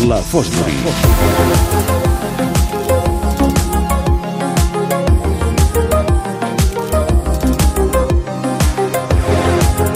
[0.00, 0.72] La Fosbury.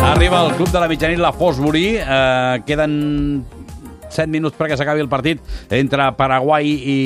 [0.03, 1.97] Arriba el club de la mitjanit, la Fosbury.
[1.99, 3.45] Eh, queden
[4.17, 5.43] 7 minuts perquè s'acabi el partit
[5.77, 6.97] entre Paraguai i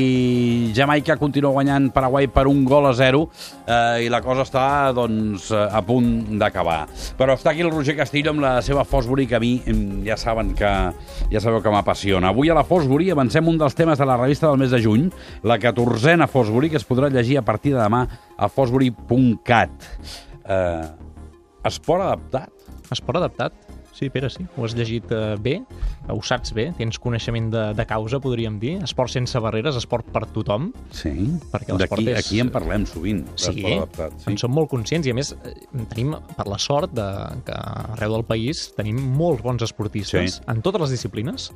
[0.77, 1.19] Jamaica.
[1.21, 3.25] Continua guanyant Paraguai per un gol a 0
[3.67, 4.65] eh, i la cosa està
[4.97, 6.85] doncs, a punt d'acabar.
[7.19, 9.57] Però està aquí el Roger Castillo amb la seva Fosbury, que a mi
[10.07, 10.71] ja saben que
[11.33, 12.31] ja sabeu que m'apassiona.
[12.31, 15.11] Avui a la Fosbury avancem un dels temes de la revista del mes de juny,
[15.43, 18.05] la 14a Fosbury, que es podrà llegir a partir de demà
[18.37, 19.89] a fosbury.cat.
[20.45, 20.87] Eh,
[21.71, 22.73] esport adaptat?
[22.91, 23.70] Esport adaptat?
[23.93, 24.47] Sí, Pere, sí.
[24.57, 25.59] Ho has llegit eh, bé,
[26.09, 28.79] ho saps bé, tens coneixement de, de causa, podríem dir.
[28.87, 30.71] Esport sense barreres, esport per tothom.
[30.95, 31.13] Sí,
[31.53, 34.15] Perquè D'aquí, és- aquí en parlem sovint, Sí, adaptat.
[34.31, 35.55] en som molt conscients i a més eh,
[35.93, 37.09] tenim per la sort de,
[37.45, 40.43] que arreu del país tenim molts bons esportistes Sí.
[40.49, 41.51] en totes les disciplines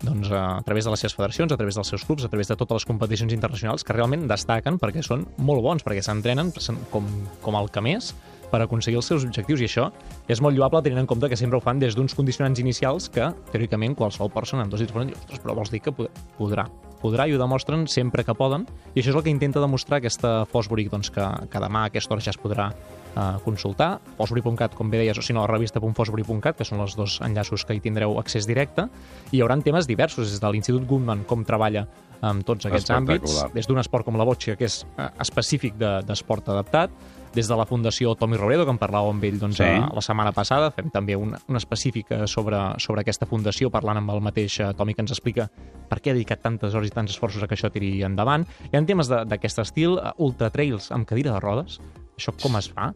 [0.00, 2.56] doncs, a través de les seves federacions, a través dels seus clubs, a través de
[2.56, 6.52] totes les competicions internacionals que realment destaquen perquè són molt bons, perquè s'entrenen
[6.90, 7.04] com,
[7.42, 8.14] com el que més
[8.50, 9.88] per aconseguir els seus objectius i això
[10.28, 13.30] és molt lloable tenint en compte que sempre ho fan des d'uns condicionants inicials que
[13.52, 16.66] teòricament qualsevol persona amb dos dits diu, ostres, però vols dir que pod- podrà
[17.00, 20.44] podrà i ho demostren sempre que poden i això és el que intenta demostrar aquesta
[20.50, 23.94] Fosbury doncs, que, que demà a aquesta hora ja es podrà uh, consultar.
[24.18, 27.80] Fosbury.cat, com bé deies, o si no, revista.fosbury.cat, que són els dos enllaços que hi
[27.80, 28.84] tindreu accés directe,
[29.32, 31.86] i hi haurà temes diversos, des de l'Institut Goodman, com treballa
[32.20, 36.02] amb tots aquests àmbits, des d'un esport com la botxa, que és eh, específic de-
[36.04, 36.90] d'esport de, adaptat,
[37.34, 39.64] des de la Fundació Tommy Robredo, que en parlàveu amb ell doncs, Sí.
[39.64, 39.94] sí.
[39.94, 44.10] la setmana passada, fem també un, un específic eh, sobre, sobre aquesta fundació, parlant amb
[44.10, 45.48] el mateix eh, Tommy, que ens explica
[45.88, 48.46] per què ha dedicat tantes hores i tants esforços a que això tiri endavant.
[48.72, 51.80] Hi ha temes de- d'aquest estil, eh, ultra trails amb cadira de rodes,
[52.20, 52.92] això com es fa,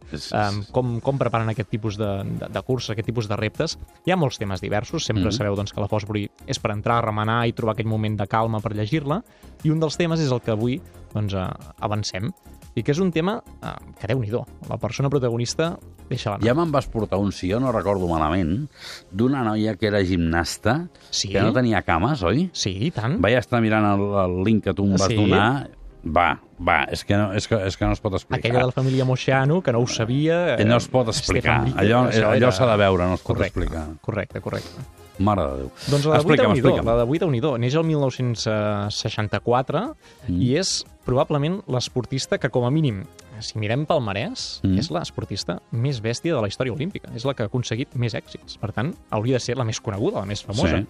[0.51, 3.77] um, com, com preparen aquest tipus de, de, de curses, aquest tipus de reptes.
[4.05, 5.37] Hi ha molts temes diversos, sempre mm -hmm.
[5.37, 8.59] sabeu doncs, que la Fosbury és per entrar, remenar i trobar aquell moment de calma
[8.59, 9.23] per llegir-la,
[9.63, 10.79] i un dels temes és el que avui
[11.13, 11.33] doncs,
[11.79, 12.31] avancem,
[12.75, 14.29] i que és un tema uh, que, déu nhi
[14.69, 15.77] la persona protagonista
[16.09, 16.45] deixa-la anar.
[16.45, 18.67] Ja me'n vas portar un, si jo no recordo malament,
[19.11, 21.29] d'una noia que era gimnasta, Sí.
[21.29, 22.49] que no tenia cames, oi?
[22.53, 23.17] Sí, i tant.
[23.23, 25.15] Vaig estar mirant el, el link que tu em vas Sí.
[25.15, 25.69] donar.
[26.05, 28.37] Va, va, és que no, és que, és que no es pot explicar.
[28.37, 30.53] Aquella de la família Moixano, que no ho sabia...
[30.53, 31.61] Eh, no es pot explicar.
[31.63, 33.87] Estefan Brique, Allò- això allò era- s'ha de veure, no es pot correcte, explicar.
[34.01, 34.69] Correcte, correcte.
[35.17, 35.71] Mare de Déu.
[35.89, 36.85] Doncs la déu nhi explica'm.
[36.85, 39.95] la d'avui, déu nhi Neix el 1964
[40.27, 40.41] Mm.
[40.41, 43.03] i és probablement l'esportista que, com a mínim,
[43.39, 44.79] si mirem pel marès, Mm.
[44.79, 47.11] és l'esportista més bèstia de la història olímpica.
[47.15, 48.57] És la que ha aconseguit més èxits.
[48.57, 50.79] Per tant, hauria de ser la més coneguda, la més famosa.
[50.81, 50.87] Sí.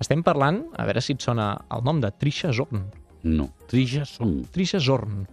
[0.00, 2.86] Estem parlant, a veure si et sona el nom de Trisha Zorn.
[3.22, 4.46] No, Trija Song.
[4.50, 5.26] Trisha Zorn,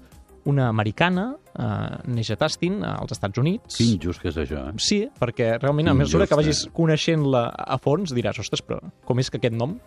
[0.46, 3.78] una americana, eh, neix a Tastin, als Estats Units.
[3.78, 4.74] Que injust que és això, eh?
[4.78, 6.72] Sí, perquè realment a Quin mesura just, que vagis eh?
[6.74, 9.80] coneixent-la a fons diràs, ostres, però com és que aquest nom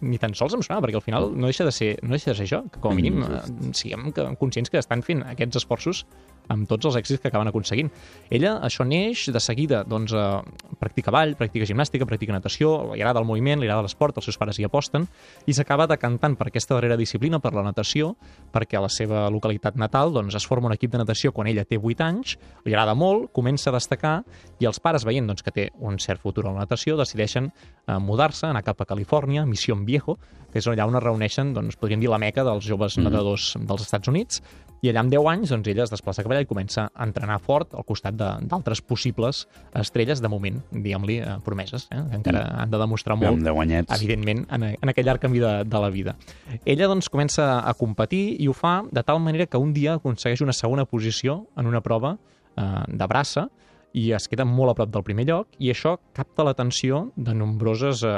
[0.00, 2.38] ni tan sols em sonava, perquè al final no deixa de ser, no deixa de
[2.38, 3.42] ser això, que com a mínim eh,
[3.76, 6.04] siguem conscients que estan fent aquests esforços
[6.52, 7.90] amb tots els èxits que acaben aconseguint.
[8.30, 13.20] Ella, això neix de seguida, doncs, eh, practica ball, practica gimnàstica, practica natació, li agrada
[13.20, 15.06] el moviment, li agrada l'esport, els seus pares hi aposten,
[15.46, 18.14] i s'acaba decantant per aquesta darrera disciplina, per la natació,
[18.52, 21.64] perquè a la seva localitat natal doncs, es forma un equip de natació quan ella
[21.64, 24.22] té 8 anys, li agrada molt, comença a destacar,
[24.60, 27.98] i els pares, veient doncs, que té un cert futur a la natació, decideixen eh,
[27.98, 30.18] mudar-se, anar cap a Califòrnia, Mission Viejo,
[30.52, 33.82] que és allà on es reuneixen, doncs, podríem dir, la meca dels joves nedadors dels
[33.84, 34.40] Estats Units,
[34.84, 37.40] i allà amb 10 anys doncs, ella es desplaça cap allà i comença a entrenar
[37.40, 42.44] fort al costat de- d'altres possibles estrelles, de moment, diguem-li, eh, promeses, eh, que encara
[42.62, 43.96] han de demostrar molt Amb 10 anyets.
[44.00, 46.16] evidentment, en, en aquell arc camí de, de la vida.
[46.64, 50.40] Ella, doncs, comença a competir i ho fa de tal manera que un dia aconsegueix
[50.44, 52.18] una segona posició en una prova
[52.56, 53.48] eh, de braça
[53.96, 58.02] i es queda molt a prop del primer lloc i això capta l'atenció de nombroses
[58.04, 58.12] eh,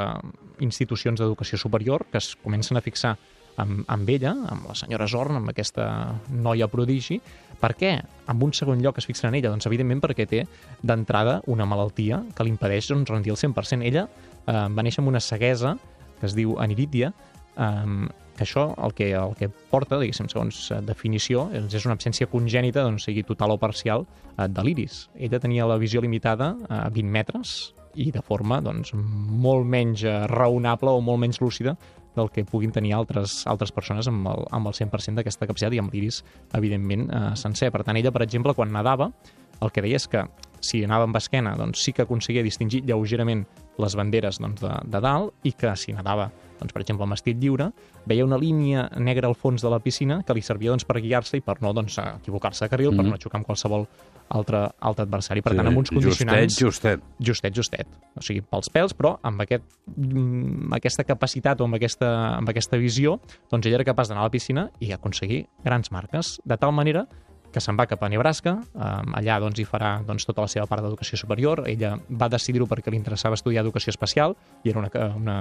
[0.60, 3.16] institucions d'educació superior que es comencen a fixar
[3.58, 5.88] amb, amb ella, amb la senyora Zorn, amb aquesta
[6.30, 7.19] noia prodigi.
[7.58, 7.96] Per què?
[8.30, 9.50] Amb un segon lloc es fixen en ella?
[9.52, 10.44] Doncs evidentment perquè té
[10.82, 13.82] d'entrada una malaltia que li impedeix doncs, rendir el 100%.
[13.88, 15.76] Ella eh, va néixer amb una ceguesa
[16.20, 17.12] que es diu aniridia,
[17.56, 18.08] eh,
[18.38, 22.87] que això el que, el que porta, diguéssim, segons eh, definició, és una absència congènita,
[22.87, 24.06] doncs sigui total o parcial,
[24.37, 25.08] eh, de l'iris.
[25.19, 27.58] Ella tenia la visió limitada a 20 metres
[27.99, 31.75] i de forma doncs, molt menys eh, raonable o molt menys lúcida
[32.19, 35.82] del que puguin tenir altres, altres persones amb el, amb el 100% d'aquesta capacitat i
[35.82, 36.23] amb l'iris,
[36.59, 37.73] evidentment, eh, sencer.
[37.75, 39.12] Per tant, ella, per exemple, quan nedava,
[39.62, 40.26] el que deia és que
[40.60, 43.46] si anava amb esquena, doncs sí que aconseguia distingir lleugerament
[43.78, 46.28] les banderes doncs, de, de dalt i que si nedava,
[46.58, 47.70] doncs, per exemple, amb estil lliure,
[48.08, 51.38] veia una línia negra al fons de la piscina que li servia doncs, per guiar-se
[51.38, 52.96] i per no doncs, equivocar-se de carril, mm -hmm.
[52.96, 53.12] per Mhm.
[53.12, 53.87] no xocar amb qualsevol
[54.28, 55.43] altre, altre adversari.
[55.43, 56.58] Per tant, amb uns condicionants...
[56.58, 57.26] Justet, justet.
[57.28, 57.87] Justet, justet.
[58.16, 59.64] O sigui, pels pèls, però amb, aquest,
[59.96, 63.20] amb aquesta capacitat o amb aquesta, amb aquesta visió,
[63.50, 67.06] doncs ell era capaç d'anar a la piscina i aconseguir grans marques, de tal manera
[67.52, 70.66] que se'n va cap a Nebraska, eh, allà doncs, hi farà doncs, tota la seva
[70.70, 71.64] part d'educació superior.
[71.70, 75.36] Ella va decidir-ho perquè li interessava estudiar educació espacial i era una, una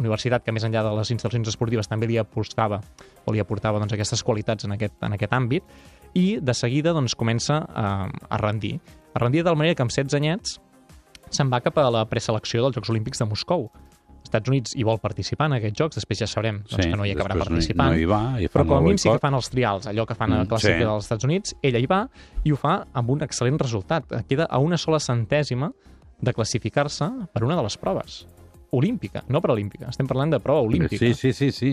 [0.00, 2.80] universitat que més enllà de les instal·lacions esportives també li apostava
[3.24, 5.76] o li aportava doncs, aquestes qualitats en aquest, en aquest àmbit
[6.14, 8.78] i de seguida doncs, comença a, a rendir.
[9.14, 10.58] A rendir de tal manera que amb 16 anyets
[11.30, 13.68] se'n va cap a la preselecció dels Jocs Olímpics de Moscou.
[14.30, 17.12] Estats Units hi vol participar en aquests jocs, després ja sabrem doncs, que no hi
[17.16, 17.90] acabarà participant.
[17.90, 20.14] No hi va, i però com a mínim sí que fan els trials, allò que
[20.14, 20.84] fan a Mm, la clàssica sí.
[20.86, 22.04] dels Estats Units, ella hi va
[22.46, 24.06] i ho fa amb un excel·lent resultat.
[24.30, 25.72] Queda a una sola centèsima
[26.20, 28.26] de classificar-se per una de les proves
[28.70, 29.88] olímpica, no paralímpica.
[29.90, 31.72] Estem parlant de prova olímpica Sí, sí, sí, sí.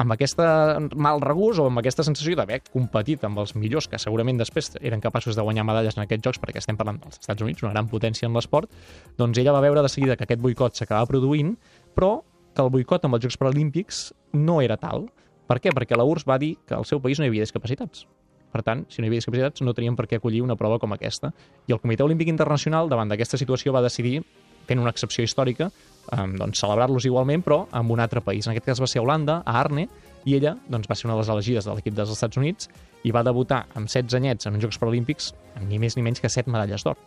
[0.00, 4.40] Amb aquesta mal regús o amb aquesta sensació d'haver competit amb els millors que segurament
[4.40, 7.64] després eren capaços de guanyar medalles en aquests jocs, perquè estem parlant dels Estats Units,
[7.66, 8.72] una gran potència en l'esport,
[9.20, 11.52] doncs ella va veure de seguida que aquest boicot s'acabava produint,
[11.94, 12.22] però
[12.54, 14.00] que el boicot amb els Jocs Paralímpics
[14.32, 15.06] no era tal.
[15.46, 15.74] Per què?
[15.74, 18.06] Perquè la URSS va dir que al seu país no hi havia discapacitats.
[18.50, 20.96] Per tant, si no hi havia discapacitats, no tenien per què acollir una prova com
[20.96, 21.30] aquesta.
[21.68, 24.22] I el Comitè Olímpic Internacional, davant d'aquesta situació, va decidir,
[24.66, 25.70] fent una excepció històrica,
[26.10, 28.46] eh, doncs, celebrar-los igualment, però amb un altre país.
[28.46, 29.88] En aquest cas va ser Holanda, a Arne,
[30.24, 32.68] i ella doncs, va ser una de les elegides de l'equip dels Estats Units
[33.04, 36.20] i va debutar amb 16 anyets en uns Jocs Paralímpics amb ni més ni menys
[36.20, 37.00] que 7 medalles d'or.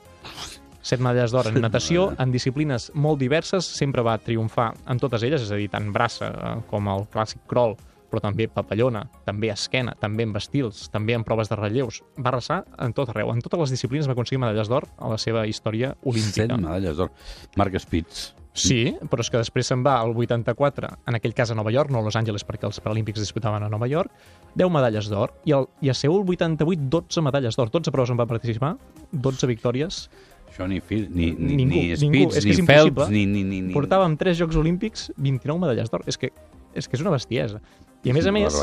[0.83, 5.45] 7 medalles d'or en natació, en disciplines molt diverses, sempre va triomfar en totes elles,
[5.45, 7.77] és a dir, tant braça eh, com el clàssic crawl,
[8.11, 12.03] però també papallona, també esquena, també en estils, també en proves de relleus.
[12.19, 13.31] Va arrasar en tot arreu.
[13.33, 16.59] En totes les disciplines va aconseguir medalles d'or a la seva història olímpica.
[16.59, 17.13] medalles d'or.
[17.57, 18.42] Marc Spitz.
[18.53, 21.89] Sí, però és que després se'n va al 84, en aquell cas a Nova York,
[21.89, 24.13] no a Los Angeles perquè els Paralímpics disputaven a Nova York,
[24.53, 28.21] 10 medalles d'or, i, el, i a Seul 88, 12 medalles d'or, 12 proves en
[28.21, 28.75] va participar,
[29.11, 30.05] 12 victòries,
[30.53, 32.27] Això ni, Phil, ni, ni, Ningú, ni ningú.
[32.29, 33.07] Spitz, És que és ni Phelps, impossible.
[33.15, 33.25] ni...
[33.25, 33.73] ni, ni, ni...
[33.73, 36.03] portava amb 3 Jocs Olímpics 29 medalles d'or.
[36.05, 36.29] És que,
[36.77, 37.57] és que és una bestiesa.
[38.05, 38.53] I a més a més,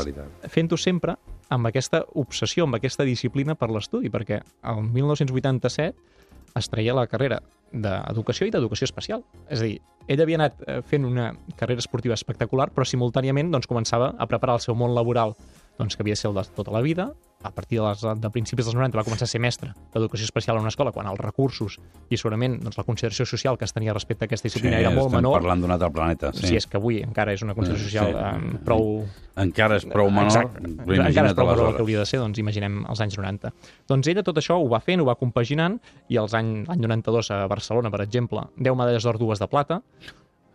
[0.53, 1.17] fent-ho sempre
[1.51, 4.39] amb aquesta obsessió, amb aquesta disciplina per l'estudi, perquè
[4.71, 6.20] el 1987
[6.59, 7.39] es treia la carrera
[7.71, 9.23] d'educació i d'educació especial.
[9.47, 9.79] És a dir,
[10.11, 14.59] ell havia anat eh, fent una carrera esportiva espectacular, però simultàniament doncs, començava a preparar
[14.59, 15.35] el seu món laboral
[15.79, 17.11] doncs, que havia de ser el de tota la vida.
[17.43, 20.57] A partir de, les, de principis dels 90 va començar a ser mestre d'educació especial
[20.57, 21.79] en una escola, quan els recursos
[22.09, 25.07] i segurament doncs, la consideració social que es tenia respecte a aquesta disciplina era molt
[25.09, 25.39] estem menor.
[25.39, 26.31] parlant d'un altre planeta.
[26.33, 26.41] Sí.
[26.41, 26.47] Sí.
[26.51, 27.97] Si és que avui encara és una consideració Sí.
[27.97, 29.05] social eh, prou...
[29.41, 30.27] Encara és prou menor.
[30.27, 30.59] Exacte.
[30.61, 33.51] Encara és prou menor que hauria de ser, doncs imaginem els anys 90.
[33.89, 35.79] Doncs ella tot això ho va fent, ho va compaginant,
[36.11, 39.81] i els any, l'any 92 a Barcelona, per exemple, 10 medalles d'or, dues de plata,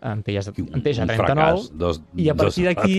[0.02, 2.98] en té en té ja Un 39, fracàs, dos, i a partir d'aquí,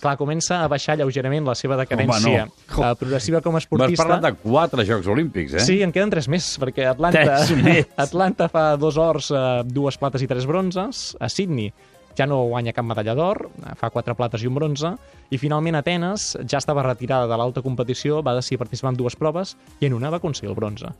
[0.00, 4.04] clar, comença a baixar lleugerament la seva decadència Home, eh, progressiva com a M'has esportista.
[4.04, 5.64] parlat de quatre Jocs Olímpics, eh?
[5.66, 7.42] Sí, en queden tres més, perquè Atlanta.
[8.06, 11.16] Atlanta fa dos ors, eh, dues plates i tres bronzes.
[11.20, 11.72] A Sydney
[12.18, 14.94] ja no guanya cap medalla d'or, eh, fa quatre plates i un bronze.
[15.32, 19.56] I finalment Atenes ja estava retirada de l'alta competició, va decidir participar en dues proves
[19.80, 20.92] i en una va aconseguir el bronze.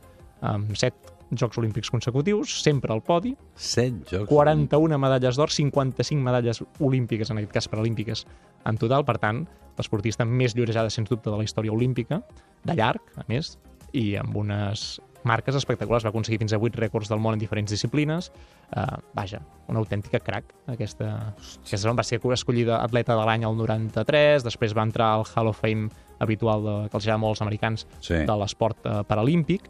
[0.43, 0.93] Amb set
[1.31, 7.37] Jocs Olímpics consecutius, sempre al podi, Set Jocs 41 medalles d'or, 55 medalles olímpiques, en
[7.41, 8.25] aquest cas paralímpiques,
[8.65, 9.05] en total.
[9.05, 9.45] Per tant,
[9.77, 12.21] l'esportista més llorejada, sens dubte, de la història olímpica,
[12.63, 13.57] de llarg, a més,
[13.93, 16.03] i amb unes marques espectaculars.
[16.03, 18.29] Va aconseguir fins a 8 rècords del món en diferents disciplines.
[18.75, 19.39] Uh, vaja,
[19.71, 20.51] una autèntica crack.
[20.67, 25.47] Aquesta, aquesta va ser escollida atleta de l'any al 93, després va entrar al Hall
[25.47, 25.89] of Fame
[26.19, 28.13] habitual de, que els agrada molt als americans Sí.
[28.27, 29.65] de l'esport eh, paralímpic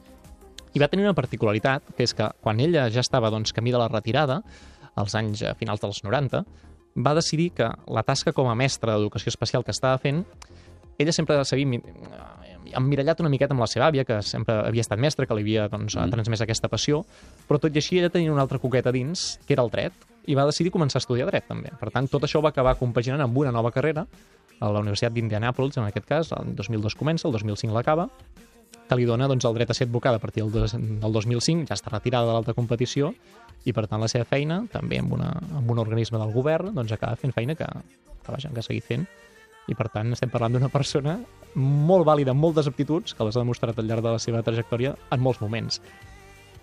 [0.73, 3.77] i va tenir una particularitat, que és que quan ella ja estava doncs, camí de
[3.81, 4.41] la retirada,
[4.95, 6.43] als anys eh, finals dels 90,
[6.97, 10.23] va decidir que la tasca com a mestra d'educació especial que estava fent,
[11.01, 15.01] ella sempre s'havia eh, emmirallat una miqueta amb la seva àvia, que sempre havia estat
[15.01, 16.09] mestra, que li havia doncs, Mm.
[16.13, 17.03] transmès aquesta passió,
[17.47, 19.93] però tot i així ella tenia una altra coqueta dins, que era el dret,
[20.25, 21.69] i va decidir començar a estudiar dret també.
[21.79, 24.07] Per tant, tot això va acabar compaginant amb una nova carrera
[24.59, 28.09] a la Universitat d'Indianapolis, en aquest cas, el 2002 comença, el 2005 l'acaba,
[28.89, 30.67] que li dona doncs, el dret a ser advocada a partir del,
[31.01, 33.13] del 2005, ja està retirada de l'alta competició,
[33.65, 36.91] i per tant la seva feina, també amb, una, amb un organisme del govern, doncs
[36.91, 39.05] acaba fent feina que, que, vaja, que ha seguit fent.
[39.71, 41.17] I per tant estem parlant d'una persona
[41.55, 44.91] molt vàlida, amb moltes aptituds, que les ha demostrat al llarg de la seva trajectòria
[45.15, 45.79] en molts moments.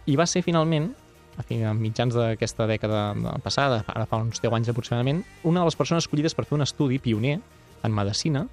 [0.04, 0.90] I va ser finalment,
[1.38, 5.70] a fin- a mitjans d'aquesta dècada passada, ara fa uns 10 anys aproximadament, una de
[5.70, 7.38] les persones escollides per fer un estudi pioner
[7.82, 8.44] en medicina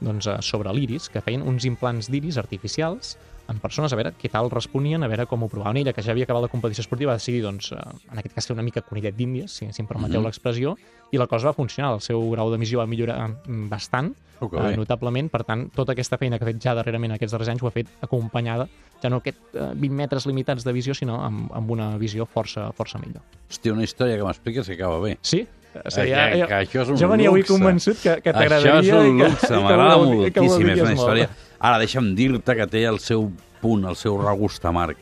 [0.00, 4.30] doncs, eh, sobre l'iris, que feien uns implants d'iris artificials en persones, a veure què
[4.32, 5.76] tal responien, a veure com ho provaven.
[5.76, 7.76] Ella, que ja havia acabat la competició esportiva, va decidir, doncs, eh,
[8.10, 10.24] en aquest cas, fer una mica conillet d'índies, si, si em permeteu Mhm.
[10.24, 10.76] l'expressió,
[11.12, 11.92] i la cosa va funcionar.
[11.94, 14.14] El seu grau d'emissió va millorar mm, bastant,
[14.50, 15.30] que eh, notablement.
[15.30, 17.70] Per tant, tota aquesta feina que ha fet ja darrerament aquests darrers anys ho ha
[17.70, 18.66] fet acompanyada,
[19.02, 22.70] ja no aquest eh, 20 metres limitats de visió, sinó amb, amb una visió força,
[22.72, 23.22] força millor.
[23.50, 25.18] Hòstia, una història que m'expliques que acaba bé.
[25.22, 25.46] Sí?
[25.82, 27.52] O sigui, que, que això és un jo venia avui luxe.
[27.52, 28.76] convençut que, que t'agradaria.
[28.78, 30.98] Això és un luxe, m'agrada moltíssim, és una voldries molt.
[30.98, 31.30] història...
[31.64, 33.30] Ara, deixa'm dir-te que té el seu
[33.62, 35.00] punt, el seu regust amarg.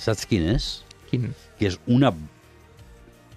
[0.00, 0.68] Saps quin és?
[1.10, 1.30] Quin?
[1.60, 2.10] Que és una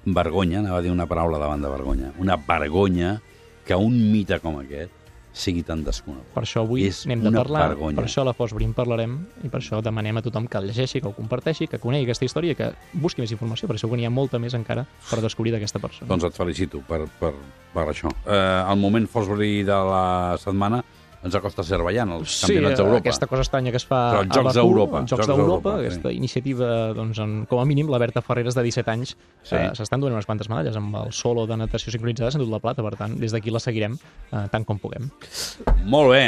[0.04, 3.20] vergonya, anava a dir una paraula davant de vergonya, una vergonya
[3.64, 5.03] que un mite com aquest
[5.34, 6.28] sigui tan desconegut.
[6.36, 7.96] Per això avui És n'hem de parlar, vergonya.
[7.98, 10.68] per això a la Fosbury en parlarem i per això demanem a tothom que el
[10.70, 13.96] llegeixi, que ho comparteixi, que conegui aquesta història i que busqui més informació, perquè segur
[13.98, 16.08] que n'hi ha molta més encara per descobrir d'aquesta persona.
[16.08, 17.34] Doncs et felicito per, per,
[17.74, 18.14] per això.
[18.26, 20.84] Eh, el moment Fosbury de la setmana
[21.24, 23.00] ens acosta a Cervellant, els Sí, campionats d'Europa.
[23.00, 25.74] aquesta cosa estranya que es fa Però els Jocs d'Europa, els Jocs Jocs d'Europa, d'Europa,
[25.80, 25.86] sí.
[25.88, 29.56] aquesta iniciativa, doncs, en, com a mínim, la Berta Ferreres, de 17 anys, Sí.
[29.56, 30.76] eh, s'estan donant unes quantes medalles.
[30.78, 33.60] Amb el solo de natació sincronitzada s'han dut la plata, per tant, des d'aquí la
[33.60, 35.10] seguirem eh, tant com puguem.
[35.86, 36.22] Molt bé,